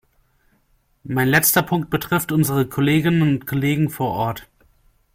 [1.03, 4.49] Mein letzter Punkt betrifft unsere Kolleginnen und Kollegen vor Ort.